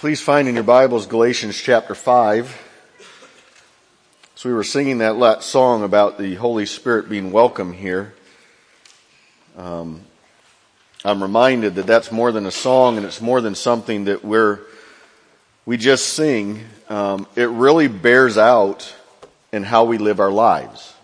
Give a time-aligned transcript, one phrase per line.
[0.00, 2.58] Please find in your Bibles Galatians chapter 5.
[4.34, 8.14] So we were singing that song about the Holy Spirit being welcome here.
[9.58, 10.00] Um,
[11.04, 14.60] I'm reminded that that's more than a song and it's more than something that we're,
[15.66, 16.64] we just sing.
[16.88, 18.94] Um, it really bears out
[19.52, 20.94] in how we live our lives.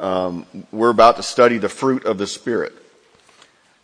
[0.00, 2.72] Um, we're about to study the fruit of the Spirit.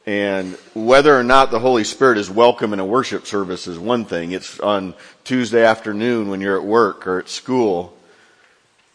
[0.04, 4.04] And whether or not the Holy Spirit is welcome in a worship service is one
[4.04, 4.32] thing.
[4.32, 7.96] It's on Tuesday afternoon when you're at work or at school.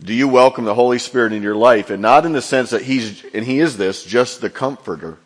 [0.02, 1.90] Do you welcome the Holy Spirit in your life?
[1.90, 5.18] And not in the sense that He's, and He is this, just the comforter.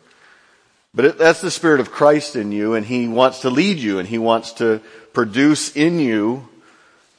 [0.94, 3.98] But it, that's the Spirit of Christ in you and He wants to lead you
[3.98, 4.80] and He wants to
[5.12, 6.48] produce in you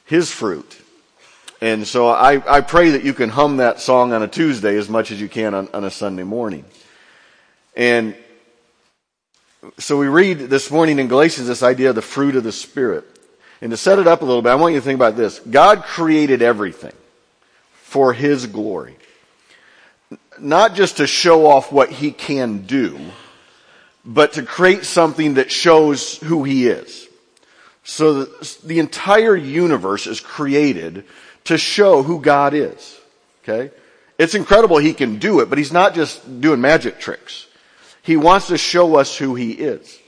[0.06, 0.80] His fruit.
[1.60, 4.88] And so I, I pray that you can hum that song on a Tuesday as
[4.88, 6.64] much as you can on, on a Sunday morning.
[7.76, 8.14] And
[9.78, 13.04] so we read this morning in Galatians this idea of the fruit of the Spirit.
[13.60, 15.38] And to set it up a little bit, I want you to think about this.
[15.38, 16.92] God created everything
[17.72, 18.96] for His glory.
[20.38, 22.98] Not just to show off what He can do,
[24.04, 27.08] but to create something that shows who He is.
[27.84, 31.04] So the, entire universe is created
[31.44, 32.98] to show who God is.
[33.42, 33.74] Okay?
[34.18, 37.46] It's incredible He can do it, but He's not just doing magic tricks.
[38.04, 39.98] He wants to show us who He is.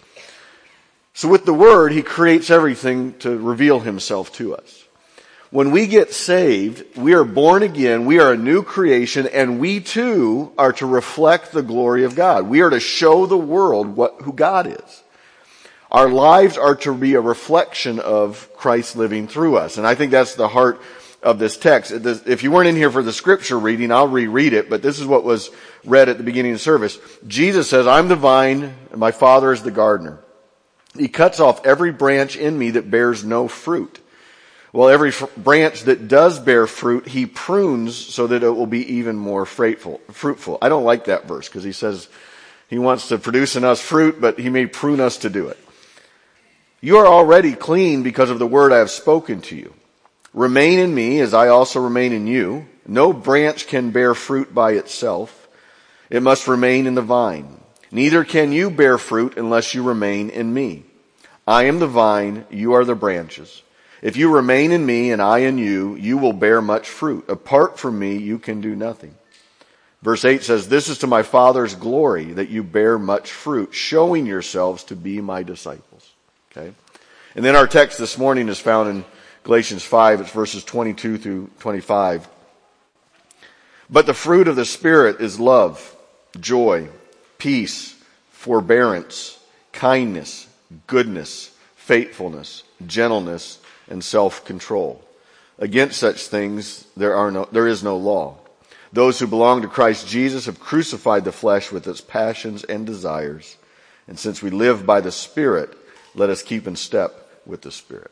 [1.15, 4.85] So with the Word, He creates everything to reveal Himself to us.
[5.51, 9.81] When we get saved, we are born again, we are a new creation, and we
[9.81, 12.47] too are to reflect the glory of God.
[12.47, 15.03] We are to show the world what, who God is.
[15.91, 19.79] Our lives are to be a reflection of Christ living through us.
[19.79, 20.83] And I think that's the heart
[21.23, 21.91] of this text.
[21.91, 25.07] If you weren't in here for the scripture reading, I'll reread it, but this is
[25.07, 25.51] what was
[25.85, 26.99] read at the beginning of the service.
[27.27, 30.21] Jesus says, I'm the vine and my father is the gardener.
[30.97, 34.01] He cuts off every branch in me that bears no fruit.
[34.73, 39.17] Well, every branch that does bear fruit, he prunes so that it will be even
[39.17, 40.01] more fruitful.
[40.11, 40.59] fruitful.
[40.61, 42.09] I don't like that verse because he says
[42.69, 45.59] he wants to produce in us fruit, but he may prune us to do it.
[46.81, 49.73] You are already clean because of the word I have spoken to you.
[50.37, 52.67] Remain in me as I also remain in you.
[52.87, 55.49] No branch can bear fruit by itself.
[56.11, 57.59] It must remain in the vine.
[57.91, 60.85] Neither can you bear fruit unless you remain in me.
[61.49, 63.63] I am the vine, you are the branches.
[64.03, 67.25] If you remain in me and I in you, you will bear much fruit.
[67.31, 69.15] Apart from me, you can do nothing.
[70.03, 74.27] Verse 8 says, This is to my Father's glory that you bear much fruit, showing
[74.27, 76.13] yourselves to be my disciples.
[76.53, 76.75] Okay?
[77.35, 79.05] And then our text this morning is found in
[79.47, 82.27] Galatians 5, it's verses 22 through 25.
[83.89, 85.95] But the fruit of the Spirit is love
[86.41, 86.89] joy,
[87.39, 87.95] peace,
[88.33, 89.39] forbearance,
[89.71, 90.49] kindness,
[90.89, 95.01] goodness, faithfulness, gentleness, and self-control.
[95.61, 98.39] Against such things there are no, there is no law.
[98.93, 103.57] Those who belong to Christ Jesus have crucified the flesh with its passions and desires.
[104.09, 105.71] And since we live by the Spirit,
[106.17, 108.11] let us keep in step with the Spirit.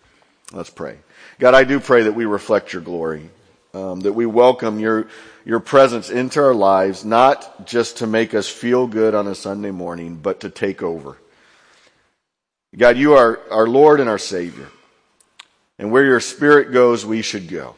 [0.53, 0.99] Let's pray.
[1.39, 3.31] God, I do pray that we reflect your glory
[3.75, 5.09] um, that we welcome your
[5.45, 9.73] your presence into our lives, not just to make us feel good on a Sunday
[9.73, 11.19] morning, but to take over.
[12.75, 14.69] God, you are our Lord and our Savior.
[15.79, 17.75] And where your Spirit goes, we should go.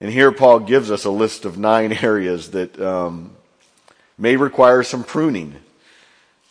[0.00, 3.32] And here Paul gives us a list of nine areas that um,
[4.16, 5.56] may require some pruning,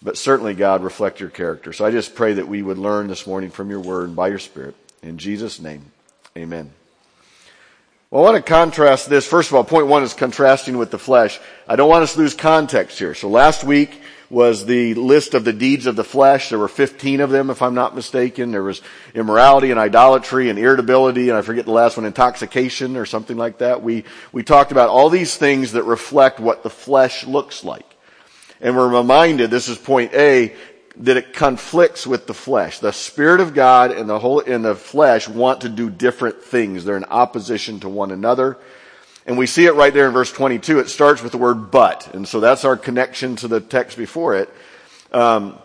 [0.02, 1.74] but certainly, God, reflect your character.
[1.74, 4.30] So I just pray that we would learn this morning from your word and by
[4.30, 4.76] your Spirit.
[5.02, 5.92] In Jesus' name,
[6.38, 6.72] amen.
[8.12, 9.28] Well, I want to contrast this.
[9.28, 11.40] First of all, point one is contrasting with the flesh.
[11.68, 13.14] I don't want us to lose context here.
[13.14, 14.02] So last week
[14.32, 16.50] was the list of the deeds of the flesh.
[16.50, 18.52] There were 15 of them, if I'm not mistaken.
[18.52, 18.82] There was
[19.14, 23.60] immorality and idolatry and irritability, and I forget the last one, intoxication or something like
[23.60, 23.84] that.
[23.84, 27.89] We, we talked about all these things that reflect what the flesh looks like.
[28.62, 30.54] And we're reminded, this is point A,
[30.98, 32.80] that it conflicts with the flesh.
[32.80, 36.84] The Spirit of God and the whole, and the flesh want to do different things.
[36.84, 38.58] They're in opposition to one another.
[39.26, 40.80] And we see it right there in verse 22.
[40.80, 42.14] It starts with the word but.
[42.14, 44.50] And so that's our connection to the text before it.
[45.12, 45.58] Um,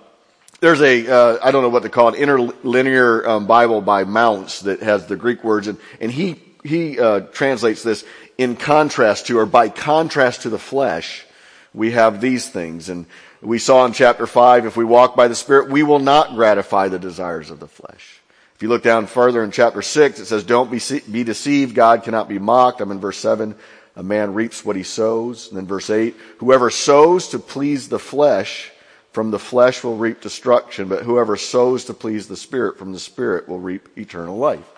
[0.60, 4.60] there's a uh, I don't know what to call it, interlinear um, Bible by Mounce
[4.60, 8.04] that has the Greek words, and, and he, he uh, translates this
[8.38, 11.26] in contrast to, or by contrast to the flesh,
[11.74, 12.88] we have these things.
[12.88, 13.06] And
[13.42, 16.88] we saw in chapter 5, if we walk by the Spirit, we will not gratify
[16.88, 18.20] the desires of the flesh.
[18.54, 20.80] If you look down further in chapter 6, it says, don't be,
[21.10, 21.74] be deceived.
[21.74, 22.80] God cannot be mocked.
[22.80, 23.54] I'm in verse 7.
[23.96, 25.48] A man reaps what he sows.
[25.48, 28.70] And then verse 8, whoever sows to please the flesh
[29.14, 32.98] from the flesh will reap destruction, but whoever sows to please the Spirit from the
[32.98, 34.68] Spirit will reap eternal life.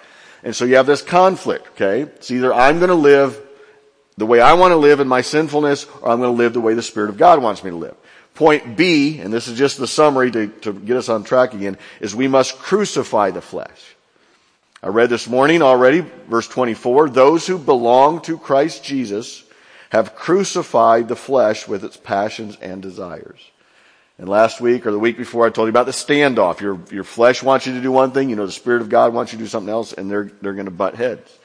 [0.43, 2.03] And so you have this conflict, okay?
[2.03, 3.41] It's either I'm going to live
[4.17, 6.61] the way I want to live in my sinfulness, or I'm going to live the
[6.61, 7.97] way the Spirit of God wants me to live.
[8.35, 11.79] Point B, and this is just the summary to, to get us on track again,
[12.01, 13.97] is we must crucify the flesh.
[14.83, 19.43] I read this morning already, verse 24, those who belong to Christ Jesus
[19.91, 23.41] have crucified the flesh with its passions and desires.
[24.19, 26.61] And last week or the week before I told you about the standoff.
[26.61, 29.13] Your, your flesh wants you to do one thing, you know the Spirit of God
[29.13, 31.39] wants you to do something else, and they're, they're gonna butt heads.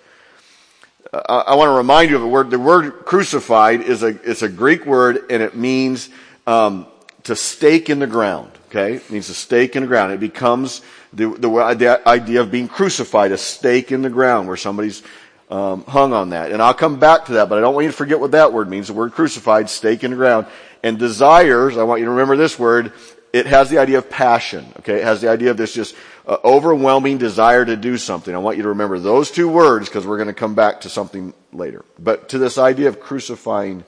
[1.13, 2.49] I want to remind you of a word.
[2.51, 6.09] The word crucified is a, it's a Greek word and it means,
[6.47, 6.87] um,
[7.23, 8.51] to stake in the ground.
[8.69, 8.95] Okay?
[8.95, 10.13] It means to stake in the ground.
[10.13, 10.81] It becomes
[11.11, 15.03] the, the, the idea of being crucified, a stake in the ground where somebody's
[15.49, 16.53] um, hung on that.
[16.53, 18.53] And I'll come back to that, but I don't want you to forget what that
[18.53, 18.87] word means.
[18.87, 20.47] The word crucified, stake in the ground.
[20.81, 22.93] And desires, I want you to remember this word,
[23.33, 24.65] it has the idea of passion.
[24.79, 24.95] Okay?
[24.95, 25.95] It has the idea of this just
[26.27, 28.33] uh, overwhelming desire to do something.
[28.33, 30.89] I want you to remember those two words because we're going to come back to
[30.89, 31.83] something later.
[31.99, 33.83] But to this idea of crucifying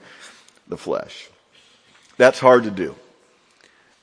[0.67, 1.29] the flesh.
[2.17, 2.95] That's hard to do.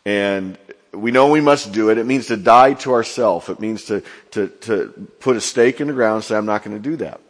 [0.04, 0.58] And
[0.92, 1.98] we know we must do it.
[1.98, 3.48] It means to die to ourself.
[3.48, 4.02] It means to,
[4.32, 6.96] to, to put a stake in the ground and say, I'm not going to do
[6.96, 7.20] that.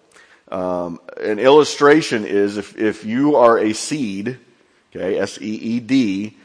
[0.50, 4.38] Um, an illustration is if, if you are a seed,
[4.94, 6.36] okay, S-E-E-D,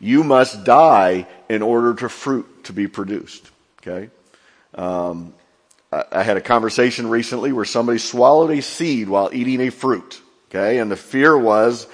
[0.00, 3.50] you must die in order to fruit to be produced,
[3.86, 4.10] okay?
[4.74, 5.34] Um,
[5.92, 10.20] I, I had a conversation recently where somebody swallowed a seed while eating a fruit,
[10.50, 10.78] okay?
[10.78, 11.86] And the fear was,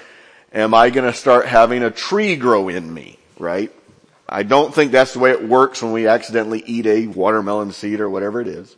[0.52, 3.72] am I going to start having a tree grow in me, right?
[4.28, 8.00] I don't think that's the way it works when we accidentally eat a watermelon seed
[8.00, 8.76] or whatever it is.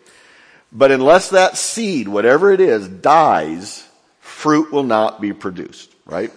[0.73, 3.85] But unless that seed, whatever it is, dies,
[4.21, 6.33] fruit will not be produced, right?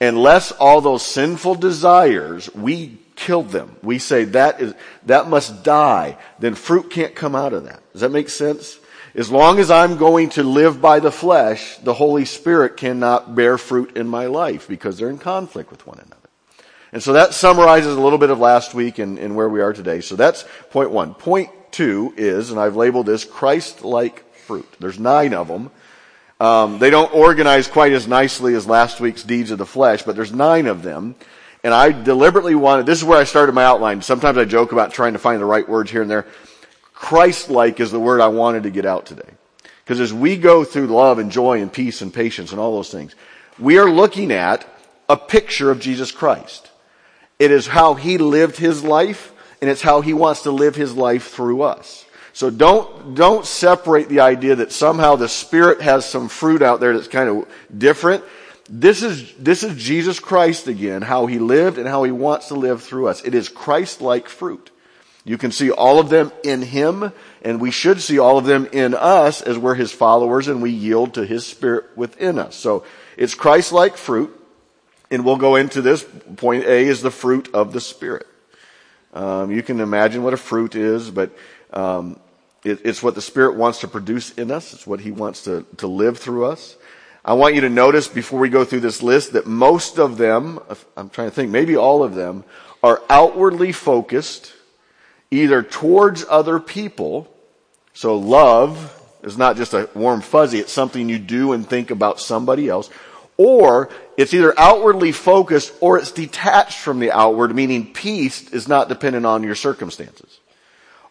[0.00, 3.76] Unless all those sinful desires, we kill them.
[3.82, 4.74] We say that is,
[5.06, 7.80] that must die, then fruit can't come out of that.
[7.92, 8.78] Does that make sense?
[9.14, 13.56] As long as I'm going to live by the flesh, the Holy Spirit cannot bear
[13.58, 16.16] fruit in my life because they're in conflict with one another.
[16.92, 19.72] And so that summarizes a little bit of last week and, and where we are
[19.72, 20.00] today.
[20.00, 21.14] So that's point one.
[21.14, 24.68] Point two is, and I've labeled this Christ-like fruit.
[24.80, 25.70] There's nine of them.
[26.40, 30.16] Um, they don't organize quite as nicely as last week's deeds of the flesh, but
[30.16, 31.14] there's nine of them.
[31.64, 34.02] And I deliberately wanted, this is where I started my outline.
[34.02, 36.26] Sometimes I joke about trying to find the right words here and there.
[36.92, 39.30] Christ-like is the word I wanted to get out today.
[39.82, 42.90] Because as we go through love and joy and peace and patience and all those
[42.90, 43.14] things,
[43.58, 44.66] we are looking at
[45.08, 46.70] a picture of Jesus Christ.
[47.38, 50.94] It is how he lived his life and it's how he wants to live his
[50.94, 52.04] life through us.
[52.34, 56.92] So don't, don't separate the idea that somehow the Spirit has some fruit out there
[56.94, 58.24] that's kind of different.
[58.68, 62.54] This is, this is Jesus Christ again, how he lived and how he wants to
[62.54, 63.22] live through us.
[63.22, 64.70] It is Christ-like fruit.
[65.24, 67.12] You can see all of them in him,
[67.42, 70.70] and we should see all of them in us as we're his followers and we
[70.70, 72.56] yield to his spirit within us.
[72.56, 72.84] So
[73.16, 74.40] it's Christ-like fruit.
[75.10, 76.04] And we'll go into this.
[76.36, 78.26] Point A is the fruit of the Spirit.
[79.12, 81.30] Um, you can imagine what a fruit is, but
[81.72, 82.18] um,
[82.64, 84.72] it, it's what the Spirit wants to produce in us.
[84.72, 86.74] It's what He wants to, to live through us.
[87.24, 90.60] I want you to notice before we go through this list that most of them,
[90.96, 92.44] I'm trying to think, maybe all of them,
[92.82, 94.52] are outwardly focused
[95.30, 97.34] either towards other people.
[97.94, 102.20] So love is not just a warm fuzzy, it's something you do and think about
[102.20, 102.90] somebody else.
[103.38, 103.88] Or
[104.18, 109.24] it's either outwardly focused or it's detached from the outward, meaning peace is not dependent
[109.24, 110.40] on your circumstances.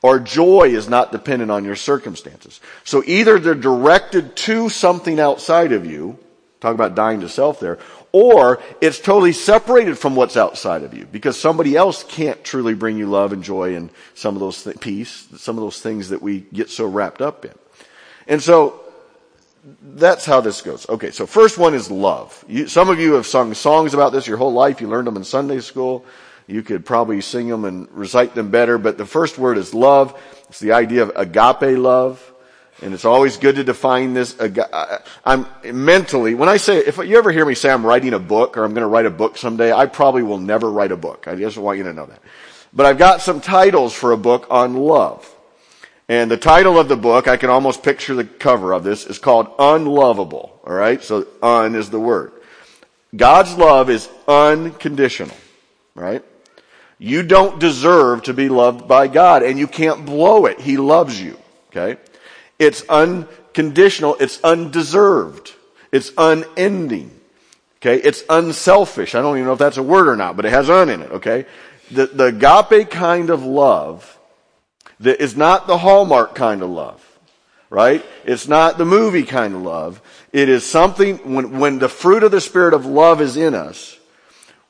[0.04, 2.60] Or joy is not dependent on your circumstances.
[2.84, 6.20] So either they're directed to something outside of you,
[6.60, 7.80] talk about dying to self there,
[8.12, 12.98] or it's totally separated from what's outside of you because somebody else can't truly bring
[12.98, 16.22] you love and joy and some of those th- peace, some of those things that
[16.22, 17.54] we get so wrapped up in.
[18.28, 18.82] And so
[19.82, 20.88] that's how this goes.
[20.90, 22.44] Okay, so first one is love.
[22.48, 24.82] You, some of you have sung songs about this your whole life.
[24.82, 26.06] You learned them in Sunday school.
[26.48, 30.20] You could probably sing them and recite them better, but the first word is love.
[30.50, 32.30] It's the idea of agape love.
[32.82, 34.38] And it's always good to define this.
[34.38, 38.14] Uh, uh, I'm mentally, when I say, if you ever hear me say I'm writing
[38.14, 40.92] a book or I'm going to write a book someday, I probably will never write
[40.92, 41.28] a book.
[41.28, 42.20] I just want you to know that.
[42.74, 45.30] But I've got some titles for a book on love.
[46.10, 49.20] And the title of the book, I can almost picture the cover of this, is
[49.20, 50.60] called Unlovable.
[50.66, 51.04] Alright?
[51.04, 52.34] So, un is the word.
[53.16, 55.38] God's love is unconditional.
[55.96, 56.26] Right?
[56.98, 60.60] You don't deserve to be loved by God and you can't blow it.
[60.60, 61.38] He loves you.
[61.70, 62.00] Okay?
[62.60, 64.16] It's unconditional.
[64.20, 65.54] It's undeserved.
[65.92, 67.20] It's unending.
[67.78, 67.98] Okay?
[67.98, 69.16] It's unselfish.
[69.16, 71.02] I don't even know if that's a word or not, but it has un in
[71.02, 71.12] it.
[71.12, 71.46] Okay?
[71.94, 74.18] the, the agape kind of love
[75.00, 77.20] that is not the hallmark kind of love,
[77.70, 78.06] right?
[78.26, 80.02] It's not the movie kind of love.
[80.32, 83.98] It is something, when, when the fruit of the spirit of love is in us,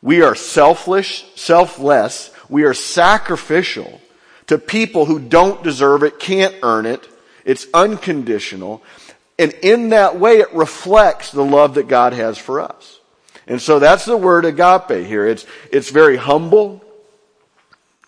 [0.04, 4.02] we are selfish, selfless, we are sacrificial
[4.48, 7.08] to people who don't deserve it, can't earn it,
[7.46, 8.84] it's unconditional,
[9.40, 13.00] and in that way it reflects the love that God has for us.
[13.48, 15.26] And so that's the word agape here.
[15.26, 16.84] It's, it's very humble.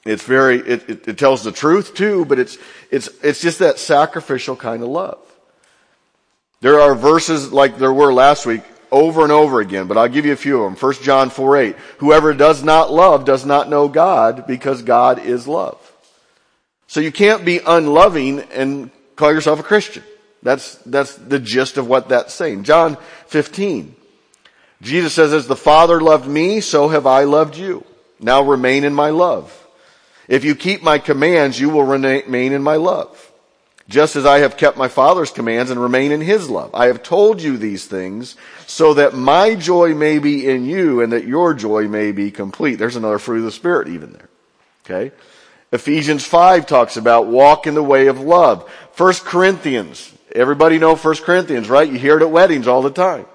[0.05, 2.57] It's very, it, it, it tells the truth too, but it's,
[2.91, 5.19] it's, it's just that sacrificial kind of love.
[6.59, 8.63] There are verses like there were last week
[8.95, 10.79] over and over again, but I'll give you a few of them.
[10.79, 11.75] 1 John 4 8.
[11.97, 15.77] Whoever does not love does not know God because God is love.
[16.87, 20.03] So you can't be unloving and call yourself a Christian.
[20.41, 22.63] That's, that's the gist of what that's saying.
[22.63, 22.97] John
[23.27, 23.93] 15.
[24.81, 27.83] Jesus says, as the Father loved me, so have I loved you.
[28.21, 29.67] Now remain in my love.
[30.29, 33.24] If you keep my commands, you will remain in my love.
[33.87, 36.71] Just as I have kept my Father's commands and remain in his love.
[36.73, 41.13] I have told you these things so that my joy may be in you and
[41.13, 42.75] that your joy may be complete.
[42.75, 44.29] There's another fruit of the Spirit even there.
[44.85, 45.15] Okay?
[45.71, 48.67] Ephesians 5 talks about walk in the way of love.
[48.97, 50.11] 1 Corinthians.
[50.31, 51.89] Everybody know 1 Corinthians, right?
[51.89, 53.25] You hear it at weddings all the time.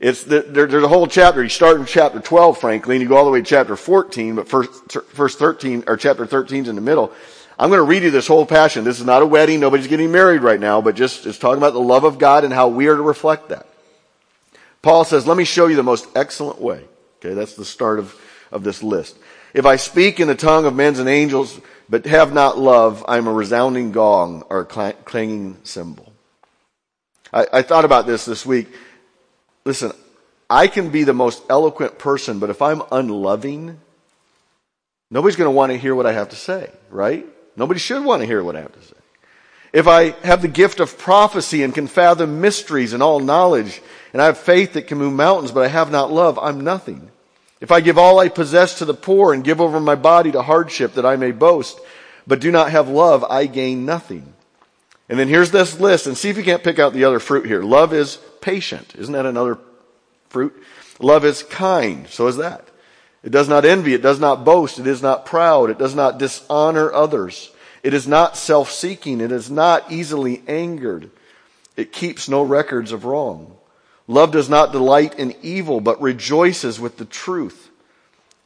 [0.00, 1.42] It's the, there, there's a whole chapter.
[1.42, 4.34] You start in chapter 12, frankly, and you go all the way to chapter 14,
[4.34, 7.12] but first, first 13, or chapter 13 is in the middle.
[7.58, 8.84] I'm going to read you this whole passion.
[8.84, 9.60] This is not a wedding.
[9.60, 12.52] Nobody's getting married right now, but just, it's talking about the love of God and
[12.52, 13.66] how we are to reflect that.
[14.82, 16.84] Paul says, let me show you the most excellent way.
[17.18, 18.14] Okay, that's the start of,
[18.50, 19.16] of this list.
[19.54, 23.26] If I speak in the tongue of men and angels, but have not love, I'm
[23.26, 26.12] a resounding gong or a clanging cymbal.
[27.32, 28.68] I, I thought about this this week.
[29.64, 29.92] Listen,
[30.50, 33.80] I can be the most eloquent person, but if I'm unloving,
[35.10, 37.24] nobody's going to want to hear what I have to say, right?
[37.56, 38.94] Nobody should want to hear what I have to say.
[39.72, 43.82] If I have the gift of prophecy and can fathom mysteries and all knowledge,
[44.12, 47.10] and I have faith that can move mountains, but I have not love, I'm nothing.
[47.60, 50.42] If I give all I possess to the poor and give over my body to
[50.42, 51.80] hardship that I may boast,
[52.26, 54.34] but do not have love, I gain nothing.
[55.08, 57.46] And then here's this list, and see if you can't pick out the other fruit
[57.46, 57.62] here.
[57.62, 58.94] Love is patient.
[58.96, 59.58] Isn't that another
[60.28, 60.54] fruit?
[61.00, 62.06] Love is kind.
[62.08, 62.68] So is that.
[63.24, 63.94] It does not envy.
[63.94, 64.78] It does not boast.
[64.78, 65.70] It is not proud.
[65.70, 67.50] It does not dishonor others.
[67.82, 69.20] It is not self-seeking.
[69.20, 71.10] It is not easily angered.
[71.76, 73.56] It keeps no records of wrong.
[74.06, 77.70] Love does not delight in evil, but rejoices with the truth.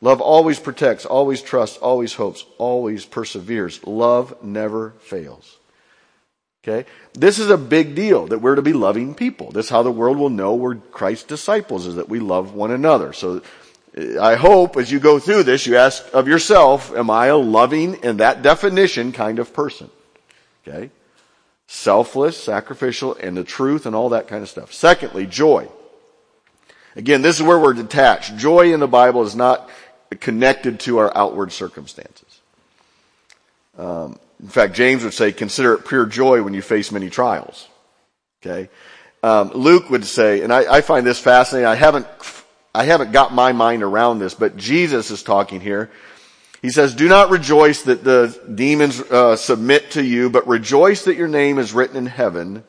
[0.00, 3.84] Love always protects, always trusts, always hopes, always perseveres.
[3.84, 5.56] Love never fails.
[6.62, 6.88] Okay?
[7.14, 9.50] This is a big deal that we're to be loving people.
[9.50, 12.70] This is how the world will know we're Christ's disciples is that we love one
[12.70, 13.12] another.
[13.12, 13.42] So
[13.98, 17.94] I hope as you go through this, you ask of yourself, am I a loving
[18.04, 19.90] in that definition kind of person?
[20.66, 20.90] Okay?
[21.66, 24.72] Selfless, sacrificial, and the truth and all that kind of stuff.
[24.72, 25.68] Secondly, joy.
[26.94, 28.36] Again, this is where we're detached.
[28.36, 29.68] Joy in the Bible is not
[30.20, 32.40] connected to our outward circumstances.
[33.76, 37.68] Um, in fact, James would say, consider it pure joy when you face many trials.
[38.42, 38.68] Okay?
[39.22, 41.66] Um, Luke would say, and I, I find this fascinating.
[41.66, 42.06] I haven't
[42.78, 45.90] I haven't got my mind around this, but Jesus is talking here.
[46.62, 51.16] He says, do not rejoice that the demons uh, submit to you, but rejoice that
[51.16, 52.62] your name is written in heaven.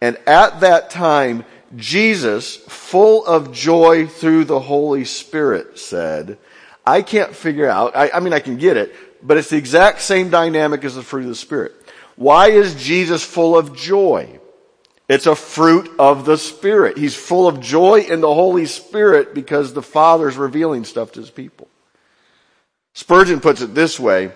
[0.00, 1.44] And at that time,
[1.76, 6.36] Jesus, full of joy through the Holy Spirit, said,
[6.84, 10.00] I can't figure out, I, I mean, I can get it, but it's the exact
[10.00, 11.72] same dynamic as the fruit of the Spirit.
[12.16, 14.39] Why is Jesus full of joy?
[15.10, 16.96] It's a fruit of the Spirit.
[16.96, 21.32] He's full of joy in the Holy Spirit because the Father's revealing stuff to His
[21.32, 21.66] people.
[22.92, 24.30] Spurgeon puts it this way.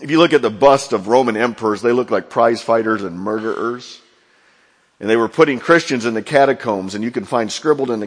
[0.00, 3.18] If you look at the bust of Roman emperors, they look like prize fighters and
[3.18, 4.00] murderers.
[5.00, 8.06] And they were putting Christians in the catacombs and you can find scribbled in the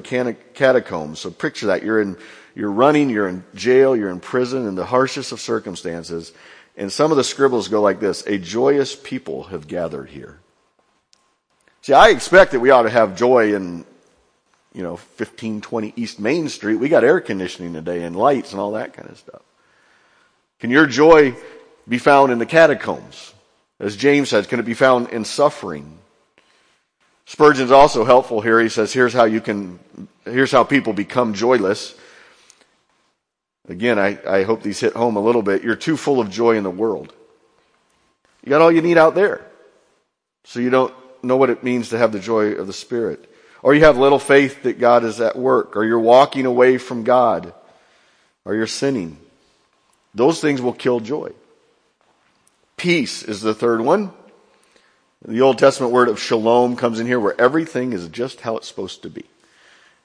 [0.53, 1.19] catacombs.
[1.19, 1.83] So picture that.
[1.83, 2.15] You're in,
[2.55, 6.31] you're running, you're in jail, you're in prison in the harshest of circumstances.
[6.77, 8.25] And some of the scribbles go like this.
[8.25, 10.39] A joyous people have gathered here.
[11.89, 13.83] See, I expect that we ought to have joy in,
[14.75, 16.75] you know, 1520 East Main Street.
[16.75, 19.41] We got air conditioning today and lights and all that kind of stuff.
[20.59, 21.35] Can your joy
[21.87, 23.33] be found in the catacombs?
[23.79, 25.97] As James says, can it be found in suffering?
[27.25, 28.59] Spurgeon's also helpful here.
[28.59, 29.79] He says, here's how you can,
[30.25, 31.95] here's how people become joyless.
[33.67, 35.63] Again, I, I hope these hit home a little bit.
[35.63, 37.11] You're too full of joy in the world.
[38.43, 39.43] You got all you need out there.
[40.43, 43.25] So you don't know what it means to have the joy of the Spirit.
[43.61, 47.03] Or you have little faith that God is at work, or you're walking away from
[47.03, 47.53] God,
[48.45, 49.17] or you're sinning.
[50.15, 51.31] Those things will kill joy.
[52.77, 54.11] Peace is the third one.
[55.25, 58.69] The Old Testament word of shalom comes in here where everything is just how it's
[58.69, 59.25] supposed to be.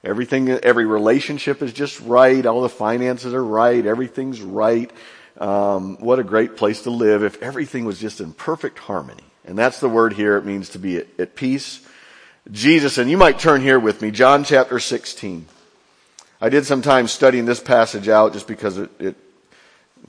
[0.03, 2.45] Everything, every relationship is just right.
[2.45, 3.85] All the finances are right.
[3.85, 4.91] Everything's right.
[5.37, 9.23] Um, what a great place to live if everything was just in perfect harmony.
[9.47, 10.37] And that's the word here.
[10.37, 11.85] It means to be at, at peace.
[12.51, 15.47] Jesus, and you might turn here with me, John chapter 16.
[16.39, 19.15] I did some time studying this passage out just because it, it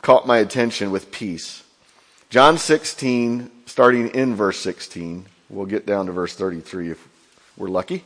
[0.02, 1.62] caught my attention with peace.
[2.28, 5.26] John 16, starting in verse 16.
[5.48, 7.08] We'll get down to verse 33 if
[7.56, 8.04] we're lucky.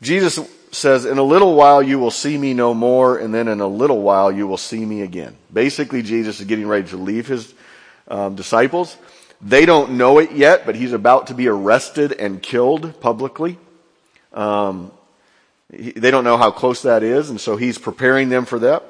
[0.00, 0.38] Jesus
[0.70, 3.66] says, in a little while you will see me no more, and then in a
[3.66, 5.36] little while you will see me again.
[5.52, 7.52] Basically, Jesus is getting ready to leave his
[8.06, 8.96] um, disciples.
[9.40, 13.58] They don't know it yet, but he's about to be arrested and killed publicly.
[14.32, 14.92] Um,
[15.72, 18.84] he, they don't know how close that is, and so he's preparing them for that.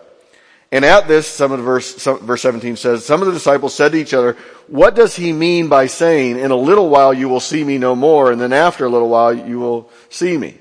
[0.71, 3.75] And at this, some of the verse, some, verse 17 says, some of the disciples
[3.75, 4.37] said to each other,
[4.67, 7.97] what does he mean by saying, in a little while you will see me no
[7.97, 10.59] more, and then after a little while you will see me?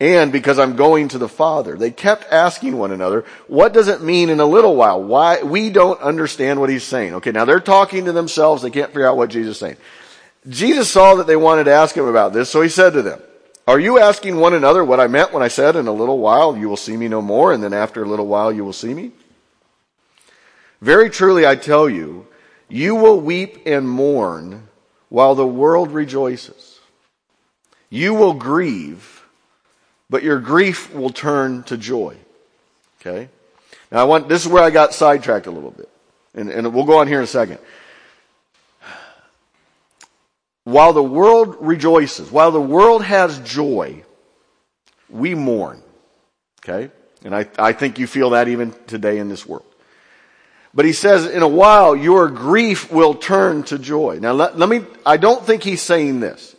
[0.00, 1.76] And because I'm going to the Father.
[1.76, 5.02] They kept asking one another, what does it mean in a little while?
[5.02, 7.14] Why, we don't understand what he's saying.
[7.14, 9.76] Okay, now they're talking to themselves, they can't figure out what Jesus is saying.
[10.48, 13.20] Jesus saw that they wanted to ask him about this, so he said to them,
[13.66, 16.56] are you asking one another what I meant when I said in a little while
[16.56, 18.94] you will see me no more, and then after a little while you will see
[18.94, 19.10] me?
[20.80, 22.26] Very truly I tell you,
[22.68, 24.68] you will weep and mourn
[25.08, 26.80] while the world rejoices.
[27.90, 29.17] You will grieve,
[30.10, 32.16] but your grief will turn to joy.
[33.00, 33.28] Okay?
[33.90, 35.88] Now I want, this is where I got sidetracked a little bit.
[36.34, 37.58] And, and we'll go on here in a second.
[40.64, 44.04] While the world rejoices, while the world has joy,
[45.08, 45.82] we mourn.
[46.62, 46.90] Okay?
[47.24, 49.64] And I, I think you feel that even today in this world.
[50.74, 54.18] But he says, in a while, your grief will turn to joy.
[54.20, 56.54] Now let, let me, I don't think he's saying this.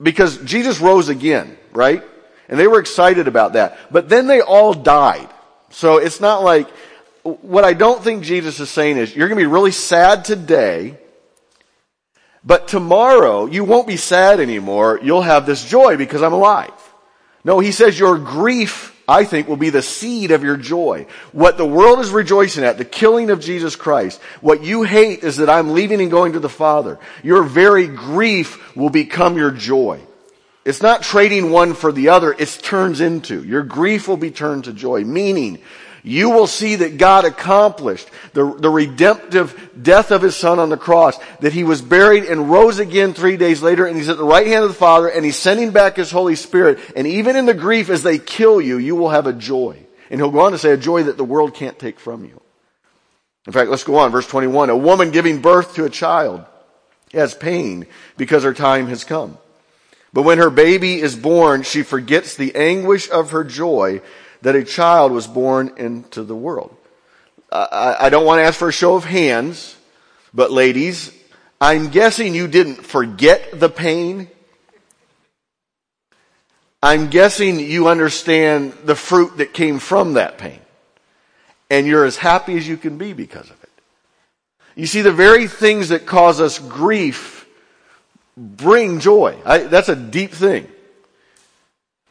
[0.00, 2.02] Because Jesus rose again, right?
[2.48, 3.78] And they were excited about that.
[3.90, 5.28] But then they all died.
[5.70, 6.68] So it's not like,
[7.22, 10.96] what I don't think Jesus is saying is, you're gonna be really sad today,
[12.44, 14.98] but tomorrow you won't be sad anymore.
[15.02, 16.72] You'll have this joy because I'm alive.
[17.44, 21.06] No, he says your grief I think will be the seed of your joy.
[21.32, 24.20] What the world is rejoicing at, the killing of Jesus Christ.
[24.42, 26.98] What you hate is that I'm leaving and going to the Father.
[27.22, 30.00] Your very grief will become your joy.
[30.66, 33.42] It's not trading one for the other, it turns into.
[33.42, 35.02] Your grief will be turned to joy.
[35.04, 35.62] Meaning,
[36.02, 40.76] you will see that God accomplished the, the redemptive death of his son on the
[40.76, 44.24] cross, that he was buried and rose again three days later, and he's at the
[44.24, 46.78] right hand of the Father, and he's sending back his Holy Spirit.
[46.96, 49.78] And even in the grief as they kill you, you will have a joy.
[50.10, 52.40] And he'll go on to say a joy that the world can't take from you.
[53.46, 54.10] In fact, let's go on.
[54.10, 54.70] Verse 21.
[54.70, 56.44] A woman giving birth to a child
[57.12, 59.38] has pain because her time has come.
[60.12, 64.00] But when her baby is born, she forgets the anguish of her joy
[64.42, 66.74] that a child was born into the world.
[67.50, 69.76] I, I don't want to ask for a show of hands,
[70.34, 71.12] but ladies,
[71.60, 74.28] I'm guessing you didn't forget the pain.
[76.82, 80.60] I'm guessing you understand the fruit that came from that pain.
[81.70, 83.68] And you're as happy as you can be because of it.
[84.76, 87.46] You see, the very things that cause us grief
[88.36, 89.36] bring joy.
[89.44, 90.68] I, that's a deep thing.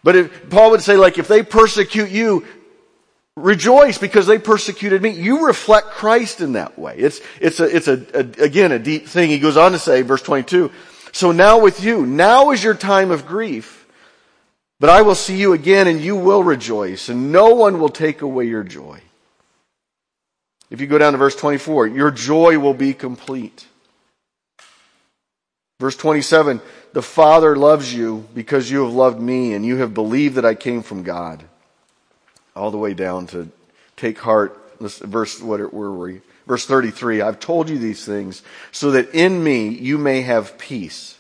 [0.08, 2.46] But if, Paul would say like, if they persecute you,
[3.36, 5.10] rejoice because they persecuted me.
[5.10, 6.96] You reflect Christ in that way.
[6.96, 9.30] It's, it's a, it's a, a, again, a deep thing.
[9.30, 10.72] He goes on to say, verse 22,
[11.12, 13.86] so now with you, now is your time of grief,
[14.80, 18.22] but I will see you again and you will rejoice and no one will take
[18.22, 19.02] away your joy.
[20.70, 23.68] If you go down to verse 24, your joy will be complete.
[25.82, 26.62] Verse 27,
[26.94, 30.56] the Father loves you because you have loved me and you have believed that I
[30.56, 31.44] came from God.
[32.56, 33.50] All the way down to
[33.96, 34.60] take heart.
[34.80, 36.22] Verse, what were we?
[36.48, 41.18] Verse 33, I've told you these things so that in me you may have peace.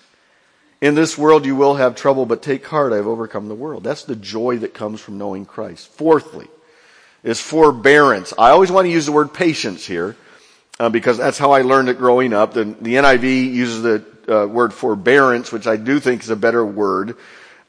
[0.79, 3.83] In this world you will have trouble, but take heart, I've overcome the world.
[3.83, 5.87] That's the joy that comes from knowing Christ.
[5.89, 6.47] Fourthly,
[7.23, 8.33] is forbearance.
[8.37, 10.15] I always want to use the word patience here,
[10.79, 12.53] uh, because that's how I learned it growing up.
[12.53, 16.65] The, the NIV uses the uh, word forbearance, which I do think is a better
[16.65, 17.17] word.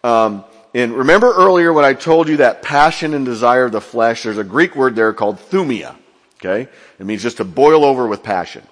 [0.04, 0.44] Um,
[0.74, 4.38] and remember earlier when I told you that passion and desire of the flesh, there's
[4.38, 5.96] a Greek word there called thumia.
[6.36, 6.68] Okay?
[6.98, 8.62] It means just to boil over with passion.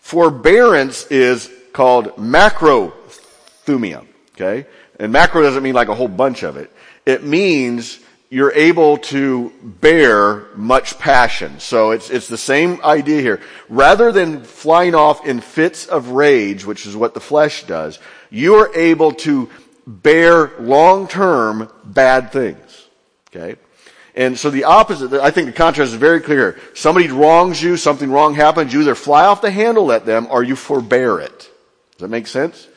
[0.00, 4.06] Forbearance is called macrothumia.
[4.34, 4.66] Okay?
[4.98, 6.70] And macro doesn't mean like a whole bunch of it.
[7.06, 7.99] It means
[8.32, 11.58] you're able to bear much passion.
[11.58, 13.40] So it's, it's the same idea here.
[13.68, 17.98] Rather than flying off in fits of rage, which is what the flesh does,
[18.30, 19.50] you're able to
[19.84, 22.86] bear long-term bad things.
[23.28, 23.56] Okay?
[24.14, 26.60] And so the opposite, I think the contrast is very clear.
[26.74, 30.44] Somebody wrongs you, something wrong happens, you either fly off the handle at them or
[30.44, 31.50] you forbear it.
[31.92, 32.68] Does that make sense?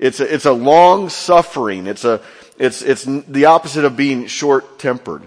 [0.00, 1.86] It's a, it's a long suffering.
[1.86, 2.20] It's a,
[2.58, 5.22] it's, it's the opposite of being short tempered.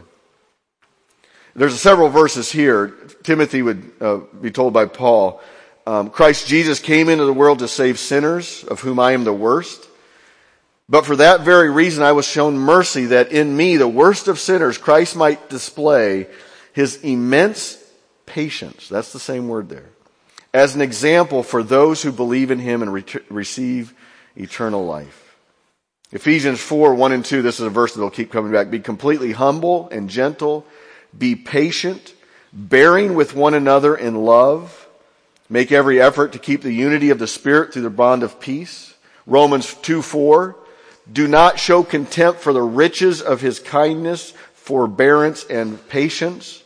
[1.56, 2.94] There's several verses here.
[3.24, 5.42] Timothy would uh, be told by Paul,
[5.86, 9.34] um, Christ Jesus came into the world to save sinners, of whom I am the
[9.34, 9.88] worst.
[10.88, 14.40] But for that very reason I was shown mercy that in me, the worst of
[14.40, 16.28] sinners, Christ might display
[16.74, 17.84] his immense
[18.26, 18.90] patience.
[18.90, 19.90] That's the same word there.
[20.54, 23.94] As an example for those who believe in him and re- receive
[24.36, 25.29] eternal life.
[26.12, 28.72] Ephesians 4, 1 and 2, this is a verse that'll keep coming back.
[28.72, 30.66] Be completely humble and gentle.
[31.16, 32.14] Be patient,
[32.52, 34.88] bearing with one another in love.
[35.50, 38.96] Make every effort to keep the unity of the Spirit through the bond of peace.
[39.28, 40.56] Romans 2, 4.
[41.12, 46.64] Do not show contempt for the riches of his kindness, forbearance, and patience.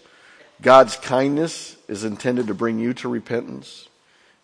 [0.62, 3.88] God's kindness is intended to bring you to repentance.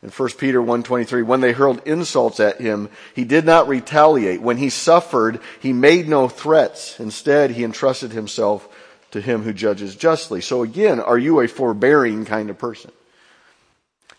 [0.01, 4.41] In 1 Peter 1.23, when they hurled insults at him, he did not retaliate.
[4.41, 6.99] When he suffered, he made no threats.
[6.99, 8.67] Instead, he entrusted himself
[9.11, 10.39] to him who judges justly.
[10.39, 12.91] So again, are you a forbearing kind of person?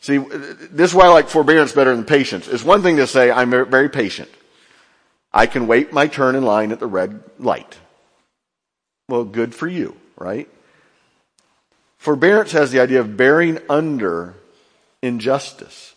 [0.01, 2.49] See, this is why I like forbearance better than patience.
[2.49, 4.31] It's one thing to say, I'm very patient.
[5.33, 7.79] I can wait my turn in line at the red light.
[9.09, 10.49] Well, good for you, right?
[11.99, 14.35] Forbearance has the idea of bearing under
[15.03, 15.95] injustice,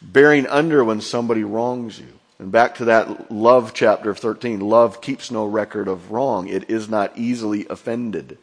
[0.00, 2.08] bearing under when somebody wrongs you.
[2.38, 6.48] And back to that love chapter of 13, love keeps no record of wrong.
[6.48, 8.38] It is not easily offended.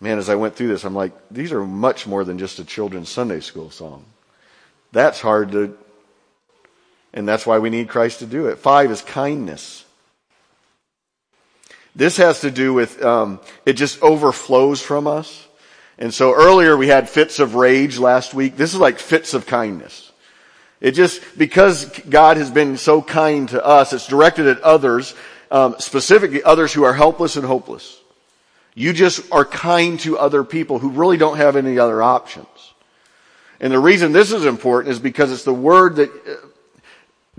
[0.00, 2.64] Man, as I went through this, I'm like, these are much more than just a
[2.64, 4.04] children's Sunday school song.
[4.92, 5.76] That's hard to
[7.12, 8.58] and that's why we need Christ to do it.
[8.58, 9.84] Five is kindness.
[11.94, 15.46] This has to do with, um, it just overflows from us.
[16.00, 18.56] And so earlier we had fits of rage last week.
[18.56, 20.10] This is like fits of kindness.
[20.80, 25.14] It just, because God has been so kind to us, it's directed at others,
[25.50, 28.00] um, specifically others who are helpless and hopeless.
[28.74, 32.46] You just are kind to other people who really don't have any other options.
[33.60, 36.10] And the reason this is important is because it's the word that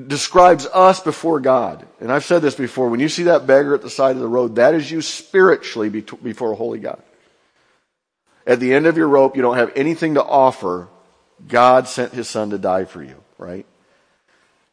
[0.07, 1.83] describes us before God.
[1.99, 2.89] And I've said this before.
[2.89, 5.89] When you see that beggar at the side of the road, that is you spiritually
[5.89, 7.01] before a holy God.
[8.51, 10.89] At the end of your rope, you don't have anything to offer.
[11.47, 13.65] God sent his son to die for you, right?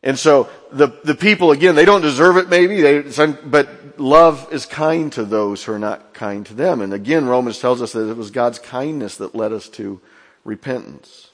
[0.03, 3.03] And so the, the people, again, they don't deserve it maybe, they,
[3.45, 6.81] but love is kind to those who are not kind to them.
[6.81, 10.01] And again, Romans tells us that it was God's kindness that led us to
[10.43, 11.31] repentance.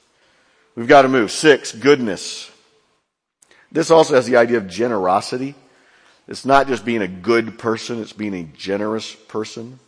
[0.75, 1.31] We've got to move.
[1.31, 2.51] Six, goodness.
[3.71, 5.55] This also has the idea of generosity.
[6.27, 9.79] It's not just being a good person, it's being a generous person.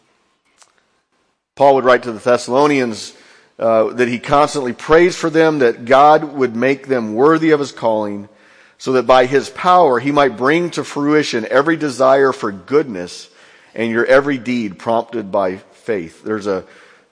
[1.57, 3.13] Paul would write to the Thessalonians
[3.57, 7.71] uh, that he constantly prays for them that God would make them worthy of his
[7.71, 8.29] calling
[8.77, 13.29] so that by his power he might bring to fruition every desire for goodness
[13.73, 16.23] and your every deed prompted by faith.
[16.23, 16.63] There's a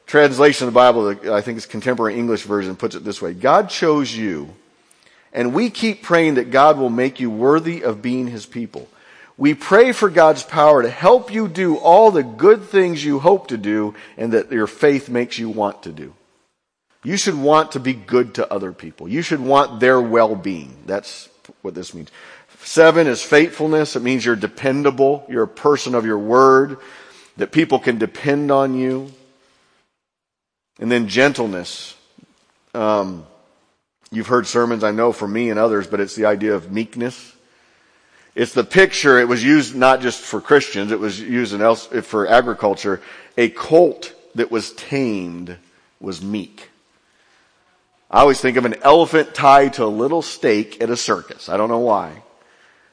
[0.06, 3.34] translation of the Bible that I think is contemporary English version puts it this way.
[3.34, 4.54] God chose you
[5.34, 8.88] and we keep praying that God will make you worthy of being his people.
[9.38, 13.48] We pray for God's power to help you do all the good things you hope
[13.50, 16.14] to do and that your faith makes you want to do.
[17.04, 19.08] You should want to be good to other people.
[19.08, 20.76] You should want their well-being.
[20.86, 21.30] That's
[21.62, 22.10] what this means.
[22.62, 23.96] Seven is faithfulness.
[23.96, 25.26] It means you're dependable.
[25.30, 26.78] You're a person of your word,
[27.38, 29.12] that people can depend on you.
[30.80, 31.96] And then gentleness.
[32.74, 33.26] Um,
[34.12, 37.35] You've heard sermons, I know, from me and others, but it's the idea of meekness.
[38.36, 42.28] It's the picture, it was used not just for Christians, it was used else, for
[42.28, 43.02] agriculture.
[43.38, 45.58] A colt that was tamed
[46.02, 46.70] was meek.
[48.12, 51.48] I always think of an elephant tied to a little stake at a circus.
[51.48, 52.24] I don't know why.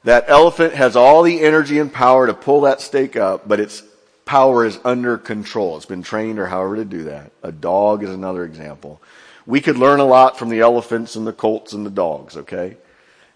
[0.04, 3.82] That elephant has all the energy and power to pull that stake up, but its
[4.24, 5.76] power is under control.
[5.76, 7.32] It's been trained or however to do that.
[7.42, 9.02] A dog is another example.
[9.44, 12.76] We could learn a lot from the elephants and the colts and the dogs, okay?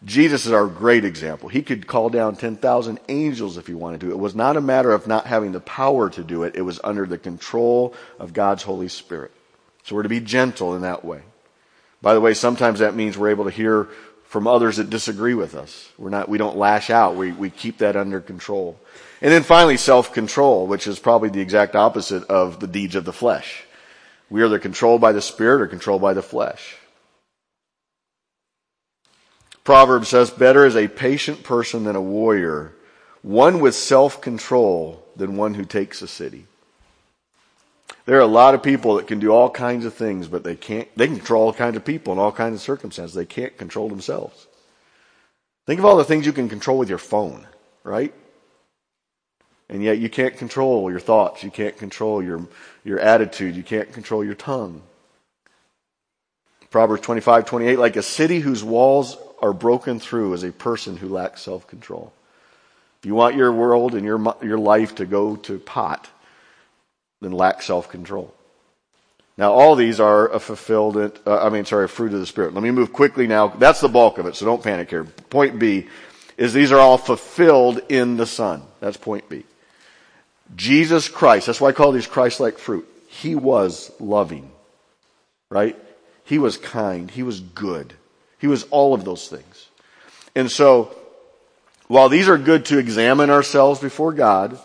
[0.04, 1.48] Jesus is our great example.
[1.48, 4.10] He could call down 10,000 angels if he wanted to.
[4.10, 6.54] It was not a matter of not having the power to do it.
[6.54, 9.32] It was under the control of God's Holy Spirit.
[9.84, 11.22] So we're to be gentle in that way.
[12.02, 13.88] By the way, sometimes that means we're able to hear
[14.24, 15.90] from others that disagree with us.
[15.96, 17.16] We're not, we don't lash out.
[17.16, 18.78] We, we keep that under control.
[19.22, 23.12] And then finally, self-control, which is probably the exact opposite of the deeds of the
[23.12, 23.64] flesh.
[24.28, 26.76] We are either controlled by the Spirit or controlled by the flesh.
[29.66, 32.72] Proverbs says, better is a patient person than a warrior,
[33.22, 36.46] one with self-control than one who takes a city.
[38.04, 40.54] There are a lot of people that can do all kinds of things, but they
[40.54, 43.16] can't, they can control all kinds of people in all kinds of circumstances.
[43.16, 44.46] They can't control themselves.
[45.66, 47.44] Think of all the things you can control with your phone,
[47.82, 48.14] right?
[49.68, 51.42] And yet you can't control your thoughts.
[51.42, 52.46] You can't control your,
[52.84, 53.56] your attitude.
[53.56, 54.82] You can't control your tongue.
[56.70, 61.08] Proverbs 25, 28, like a city whose walls are broken through as a person who
[61.08, 62.12] lacks self-control.
[63.00, 66.08] If you want your world and your, your life to go to pot,
[67.20, 68.32] then lack self-control.
[69.38, 70.96] Now all these are a fulfilled,
[71.26, 72.54] uh, I mean, sorry, a fruit of the Spirit.
[72.54, 73.48] Let me move quickly now.
[73.48, 75.04] That's the bulk of it, so don't panic here.
[75.04, 75.88] Point B
[76.38, 78.62] is these are all fulfilled in the Son.
[78.80, 79.44] That's point B.
[80.54, 82.88] Jesus Christ, that's why I call these Christ-like fruit.
[83.08, 84.50] He was loving,
[85.50, 85.76] right?
[86.24, 87.10] He was kind.
[87.10, 87.94] He was good.
[88.46, 89.66] He was all of those things.
[90.36, 90.94] And so,
[91.88, 94.56] while these are good to examine ourselves before God,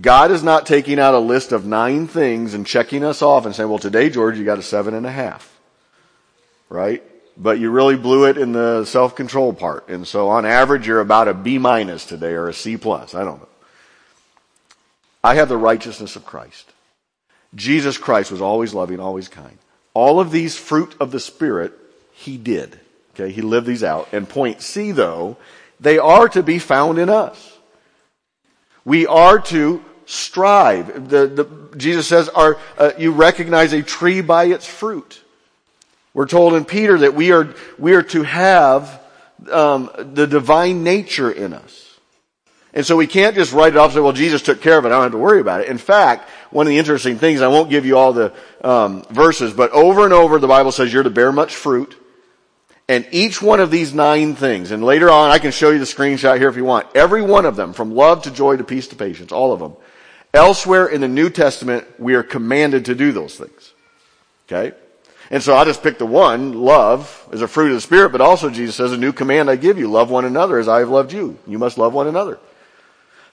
[0.00, 3.54] God is not taking out a list of nine things and checking us off and
[3.54, 5.60] saying, well, today, George, you got a seven and a half.
[6.70, 7.02] Right?
[7.36, 9.90] But you really blew it in the self-control part.
[9.90, 13.14] And so on average, you're about a B minus today or a C plus.
[13.14, 13.48] I don't know.
[15.22, 16.72] I have the righteousness of Christ.
[17.54, 19.58] Jesus Christ was always loving, always kind.
[19.92, 21.74] All of these fruit of the Spirit,
[22.14, 22.78] He did.
[23.14, 24.08] Okay, He lived these out.
[24.12, 25.36] And point C though,
[25.78, 27.58] they are to be found in us.
[28.84, 31.08] We are to strive.
[31.08, 35.20] The, the, Jesus says, are, uh, you recognize a tree by its fruit.
[36.12, 39.00] We're told in Peter that we are, we are to have
[39.50, 41.98] um, the divine nature in us.
[42.72, 44.84] And so we can't just write it off and say, well, Jesus took care of
[44.84, 44.88] it.
[44.88, 45.68] I don't have to worry about it.
[45.68, 49.52] In fact, one of the interesting things, I won't give you all the um, verses,
[49.52, 51.96] but over and over the Bible says you're to bear much fruit.
[52.88, 55.86] And each one of these nine things, and later on I can show you the
[55.86, 58.88] screenshot here if you want, every one of them, from love to joy to peace
[58.88, 59.74] to patience, all of them.
[60.34, 63.72] Elsewhere in the New Testament, we are commanded to do those things.
[64.46, 64.76] Okay?
[65.30, 68.20] And so I just picked the one, love, is a fruit of the Spirit, but
[68.20, 70.90] also Jesus says, a new command I give you, love one another as I have
[70.90, 71.38] loved you.
[71.46, 72.38] You must love one another.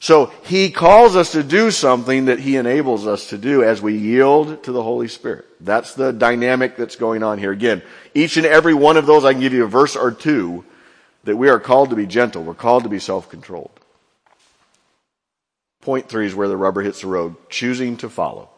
[0.01, 3.95] So He calls us to do something that He enables us to do as we
[3.95, 5.45] yield to the Holy Spirit.
[5.61, 7.51] That's the dynamic that's going on here.
[7.51, 7.83] Again,
[8.15, 10.65] each and every one of those, I can give you a verse or two
[11.23, 12.43] that we are called to be gentle.
[12.43, 13.69] We're called to be self-controlled.
[15.81, 17.35] Point three is where the rubber hits the road.
[17.49, 18.49] Choosing to follow.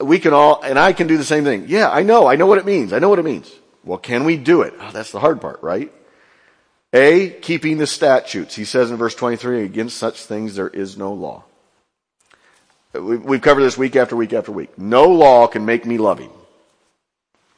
[0.00, 1.66] We can all, and I can do the same thing.
[1.68, 2.26] Yeah, I know.
[2.26, 2.92] I know what it means.
[2.92, 3.52] I know what it means.
[3.84, 4.74] Well, can we do it?
[4.80, 5.92] Oh, that's the hard part, right?
[6.92, 8.54] A, keeping the statutes.
[8.54, 11.44] He says in verse 23, against such things there is no law.
[12.94, 14.78] We've covered this week after week after week.
[14.78, 16.30] No law can make me loving.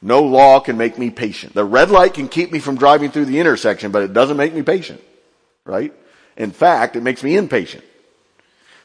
[0.01, 1.53] No law can make me patient.
[1.53, 4.53] The red light can keep me from driving through the intersection, but it doesn't make
[4.53, 5.01] me patient.
[5.63, 5.93] Right?
[6.35, 7.83] In fact, it makes me impatient.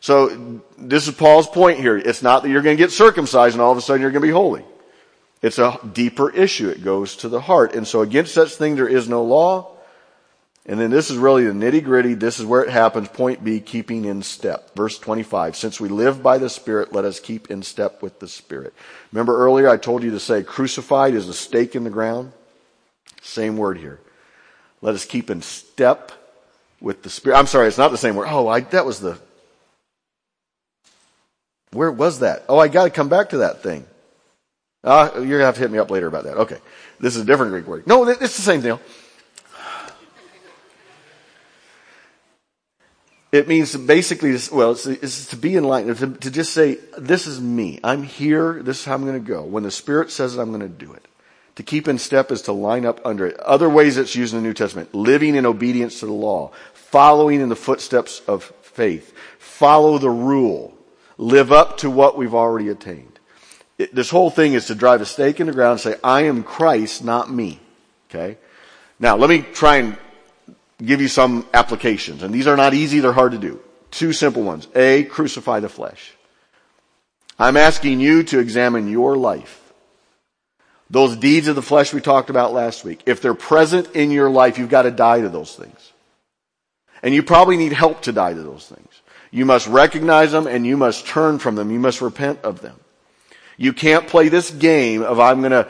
[0.00, 1.96] So, this is Paul's point here.
[1.96, 4.22] It's not that you're going to get circumcised and all of a sudden you're going
[4.22, 4.64] to be holy.
[5.42, 6.68] It's a deeper issue.
[6.68, 7.74] It goes to the heart.
[7.74, 9.75] And so against such thing there is no law.
[10.68, 12.14] And then this is really the nitty gritty.
[12.14, 13.07] This is where it happens.
[13.09, 14.74] Point B, keeping in step.
[14.74, 15.57] Verse 25.
[15.57, 18.74] Since we live by the Spirit, let us keep in step with the Spirit.
[19.12, 22.33] Remember earlier I told you to say crucified is a stake in the ground?
[23.22, 24.00] Same word here.
[24.83, 26.11] Let us keep in step
[26.81, 27.38] with the Spirit.
[27.38, 28.26] I'm sorry, it's not the same word.
[28.29, 29.18] Oh, I, that was the,
[31.72, 32.44] where was that?
[32.48, 33.87] Oh, I gotta come back to that thing.
[34.83, 36.37] Uh, you're gonna have to hit me up later about that.
[36.37, 36.59] Okay.
[36.98, 37.87] This is a different Greek word.
[37.87, 38.81] No, it's the same deal.
[43.37, 47.40] It means basically, well, it's, it's to be enlightened, to, to just say, this is
[47.40, 47.79] me.
[47.85, 48.62] I'm here.
[48.62, 49.42] This is how I'm going to go.
[49.42, 51.07] When the Spirit says it, I'm going to do it.
[51.57, 53.38] To keep in step is to line up under it.
[53.40, 54.94] Other ways it's used in the New Testament.
[54.94, 56.53] Living in obedience to the law.
[56.72, 59.14] Following in the footsteps of faith.
[59.38, 60.77] Follow the rule.
[61.18, 63.18] Live up to what we've already attained.
[63.79, 66.22] It, this whole thing is to drive a stake in the ground and say, I
[66.22, 67.61] am Christ, not me.
[68.09, 68.38] Okay?
[68.99, 69.99] Now, let me try and
[70.84, 72.22] give you some applications.
[72.22, 73.60] And these are not easy, they're hard to do.
[73.90, 74.68] Two simple ones.
[74.74, 76.12] A, crucify the flesh.
[77.38, 79.62] I'm asking you to examine your life.
[80.88, 84.30] Those deeds of the flesh we talked about last week, if they're present in your
[84.30, 85.92] life, you've got to die to those things.
[87.02, 89.02] And you probably need help to die to those things.
[89.30, 91.70] You must recognize them and you must turn from them.
[91.70, 92.78] You must repent of them.
[93.56, 95.68] You can't play this game of I'm gonna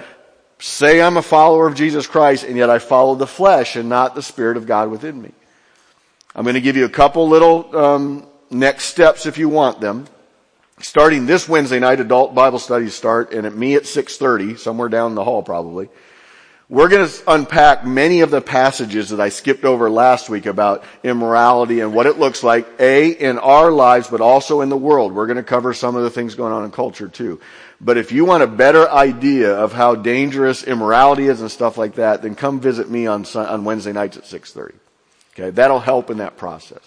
[0.59, 4.15] say I'm a follower of Jesus Christ and yet I follow the flesh and not
[4.15, 5.33] the Spirit of God within me.
[6.35, 10.07] I'm going to give you a couple little um, next steps if you want them.
[10.81, 15.15] Starting this Wednesday night, adult Bible studies start, and at me at 6:30, somewhere down
[15.15, 15.89] the hall probably.
[16.69, 20.83] We're going to unpack many of the passages that I skipped over last week about
[21.05, 25.15] immorality and what it looks like, A, in our lives, but also in the world.
[25.15, 27.41] We're going to cover some of the things going on in culture too.
[27.81, 31.97] But if you want a better idea of how dangerous immorality is and stuff like
[31.97, 34.75] that, then come visit me on, on Wednesday nights at 6.30.
[35.35, 36.81] Okay, that'll help in that process.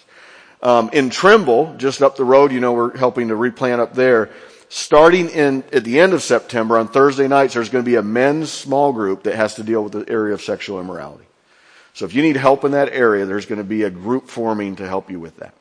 [0.61, 4.29] Um, in Trimble, just up the road, you know, we're helping to replant up there.
[4.67, 8.03] Starting in at the end of September on Thursday nights, there's going to be a
[8.03, 11.25] men's small group that has to deal with the area of sexual immorality.
[11.93, 14.75] So if you need help in that area, there's going to be a group forming
[14.77, 15.53] to help you with that.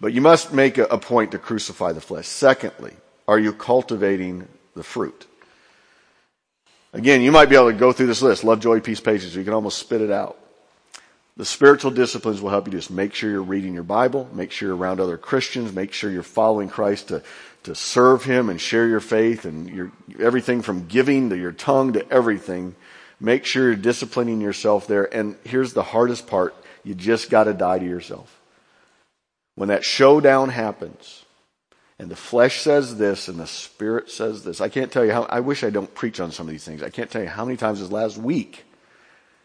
[0.00, 2.26] But you must make a, a point to crucify the flesh.
[2.26, 2.94] Secondly,
[3.30, 5.24] are you cultivating the fruit?
[6.92, 9.36] Again, you might be able to go through this list, love, joy, peace, patience.
[9.36, 10.36] You can almost spit it out.
[11.36, 14.66] The spiritual disciplines will help you just make sure you're reading your Bible, make sure
[14.66, 17.22] you're around other Christians, make sure you're following Christ to,
[17.62, 21.92] to serve Him and share your faith and your, everything from giving to your tongue
[21.92, 22.74] to everything.
[23.20, 25.14] Make sure you're disciplining yourself there.
[25.14, 26.52] And here's the hardest part.
[26.82, 28.40] You just gotta die to yourself.
[29.54, 31.24] When that showdown happens,
[32.00, 34.60] and the flesh says this and the spirit says this.
[34.60, 36.82] I can't tell you how, I wish I don't preach on some of these things.
[36.82, 38.64] I can't tell you how many times this last week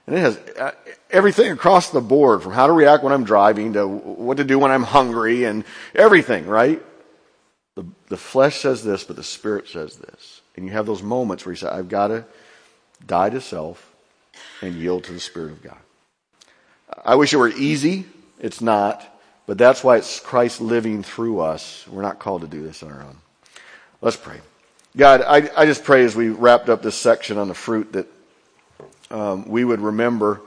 [0.08, 0.72] and it has uh,
[1.10, 4.60] everything across the board from how to react when I'm driving to what to do
[4.60, 5.64] when I'm hungry and
[5.96, 6.82] everything, right?
[7.76, 10.42] The, the flesh says this, but the spirit says this.
[10.56, 12.26] And you have those moments where you say, I've got to
[13.06, 13.94] die to self
[14.62, 15.78] and yield to the Spirit of God.
[17.04, 18.06] I wish it were easy.
[18.40, 19.06] It's not.
[19.48, 21.86] But that's why it's Christ living through us.
[21.88, 23.18] We're not called to do this on our own.
[24.02, 24.40] Let's pray.
[24.98, 28.08] God, I, I just pray as we wrapped up this section on the fruit that
[29.12, 30.42] um, we would remember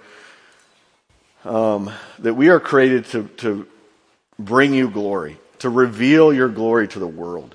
[1.45, 3.67] um, that we are created to, to
[4.39, 7.55] bring you glory, to reveal your glory to the world.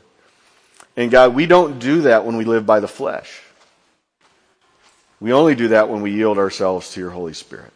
[0.95, 3.41] And God, we don't do that when we live by the flesh.
[5.19, 7.71] We only do that when we yield ourselves to your Holy Spirit.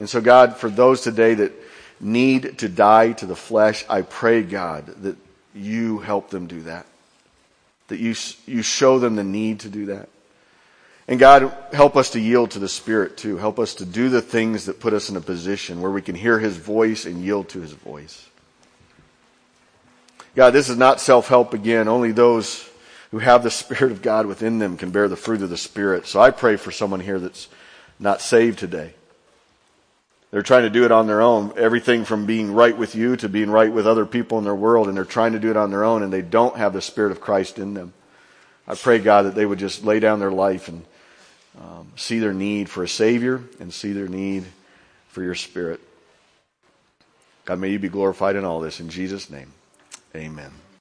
[0.00, 1.52] And so, God, for those today that
[2.00, 5.16] need to die to the flesh, I pray, God, that
[5.54, 6.86] you help them do that.
[7.88, 8.14] That you,
[8.46, 10.08] you show them the need to do that.
[11.08, 13.38] And God, help us to yield to the Spirit too.
[13.38, 16.14] Help us to do the things that put us in a position where we can
[16.14, 18.28] hear His voice and yield to His voice.
[20.36, 21.88] God, this is not self-help again.
[21.88, 22.68] Only those
[23.10, 26.06] who have the Spirit of God within them can bear the fruit of the Spirit.
[26.06, 27.48] So I pray for someone here that's
[27.98, 28.92] not saved today.
[30.30, 31.52] They're trying to do it on their own.
[31.56, 34.88] Everything from being right with you to being right with other people in their world,
[34.88, 37.12] and they're trying to do it on their own, and they don't have the Spirit
[37.12, 37.94] of Christ in them.
[38.66, 40.84] I pray, God, that they would just lay down their life and
[41.58, 44.44] um, see their need for a Savior and see their need
[45.08, 45.80] for your Spirit.
[47.46, 48.80] God, may you be glorified in all this.
[48.80, 49.50] In Jesus' name,
[50.14, 50.50] amen.